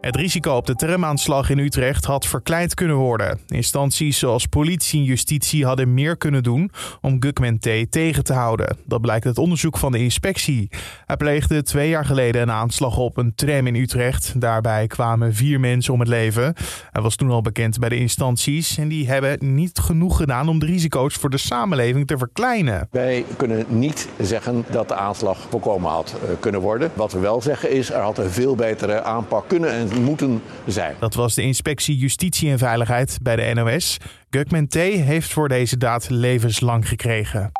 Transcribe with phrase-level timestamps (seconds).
[0.00, 3.40] Het risico op de tramaanslag in Utrecht had verkleind kunnen worden.
[3.46, 6.70] Instanties zoals politie en justitie hadden meer kunnen doen
[7.00, 7.68] om Gugman T.
[7.90, 8.76] tegen te houden.
[8.84, 10.68] Dat blijkt uit onderzoek van de inspectie.
[11.06, 14.40] Hij pleegde twee jaar geleden een aanslag op een tram in Utrecht.
[14.40, 16.54] Daarbij kwamen vier mensen om het leven.
[16.92, 20.58] Hij was toen al bekend bij de instanties en die hebben niet genoeg gedaan om
[20.58, 22.88] de risico's voor de samenleving te verkleinen.
[22.90, 26.90] Wij kunnen niet zeggen dat de aanslag voorkomen had eh, kunnen worden.
[26.94, 30.94] Wat we wel zeggen is, er had een veel betere aanpak kunnen en moeten zijn.
[31.00, 33.96] Dat was de inspectie Justitie en Veiligheid bij de NOS.
[34.30, 34.74] Gugman T.
[34.74, 37.52] heeft voor deze daad levenslang gekregen.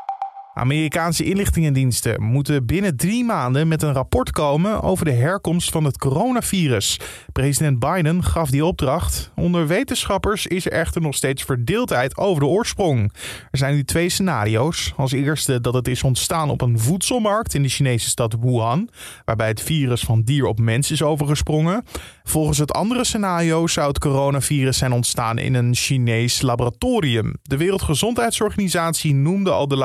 [0.58, 5.98] Amerikaanse inlichtingendiensten moeten binnen drie maanden met een rapport komen over de herkomst van het
[5.98, 7.00] coronavirus.
[7.32, 9.30] President Biden gaf die opdracht.
[9.34, 13.12] Onder wetenschappers is er echter nog steeds verdeeldheid over de oorsprong.
[13.50, 14.92] Er zijn nu twee scenario's.
[14.96, 18.88] Als eerste dat het is ontstaan op een voedselmarkt in de Chinese stad Wuhan,
[19.24, 21.84] waarbij het virus van dier op mens is overgesprongen.
[22.22, 27.34] Volgens het andere scenario zou het coronavirus zijn ontstaan in een Chinees laboratorium.
[27.42, 29.76] De Wereldgezondheidsorganisatie noemde al de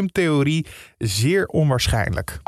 [0.00, 0.66] laboratoriumtheorie
[0.98, 2.40] zeer onwaarschijnlijk.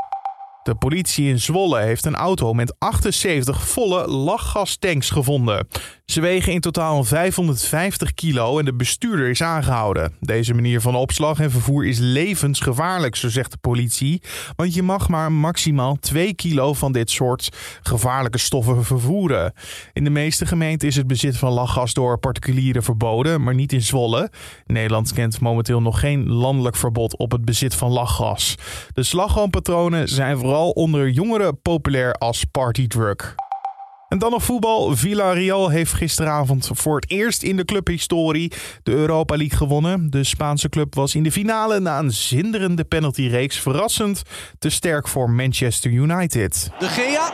[0.63, 5.67] De politie in Zwolle heeft een auto met 78 volle lachgastanks gevonden.
[6.05, 10.13] Ze wegen in totaal 550 kilo en de bestuurder is aangehouden.
[10.19, 14.21] Deze manier van opslag en vervoer is levensgevaarlijk, zo zegt de politie.
[14.55, 17.49] Want je mag maar maximaal 2 kilo van dit soort
[17.81, 19.53] gevaarlijke stoffen vervoeren.
[19.93, 23.81] In de meeste gemeenten is het bezit van lachgas door particulieren verboden, maar niet in
[23.81, 24.31] Zwolle.
[24.65, 28.55] Nederland kent momenteel nog geen landelijk verbod op het bezit van lachgas.
[28.93, 33.35] De slagroompatronen zijn vooral onder jongeren populair als partydrug.
[34.07, 34.95] En dan nog voetbal.
[34.95, 38.51] Villarreal heeft gisteravond voor het eerst in de clubhistorie
[38.83, 40.09] de Europa League gewonnen.
[40.09, 44.21] De Spaanse club was in de finale na een zinderende penaltyreeks verrassend
[44.59, 46.69] te sterk voor Manchester United.
[46.79, 47.33] De Gea,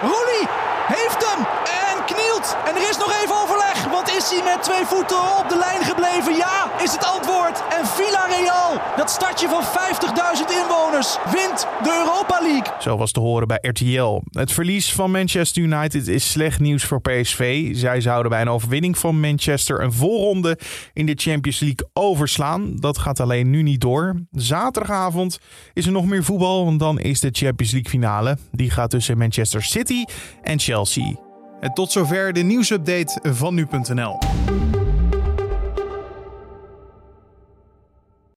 [0.00, 0.48] Rooney
[0.86, 1.46] heeft hem
[1.82, 2.56] en knielt.
[2.66, 5.84] En er is nog even overleg, want is hij met twee voeten op de lijn
[5.84, 6.36] gebleven?
[6.36, 7.62] Ja, is het antwoord.
[7.78, 8.73] En Villarreal,
[9.04, 12.74] dat stadje van 50.000 inwoners, wint de Europa League.
[12.80, 14.22] Zo was te horen bij RTL.
[14.30, 17.70] Het verlies van Manchester United is slecht nieuws voor PSV.
[17.76, 20.58] Zij zouden bij een overwinning van Manchester een voorronde
[20.92, 22.76] in de Champions League overslaan.
[22.76, 24.14] Dat gaat alleen nu niet door.
[24.30, 25.38] Zaterdagavond
[25.72, 28.36] is er nog meer voetbal, want dan is de Champions League finale.
[28.52, 30.04] Die gaat tussen Manchester City
[30.42, 31.14] en Chelsea.
[31.60, 34.18] En tot zover de nieuwsupdate van nu.nl.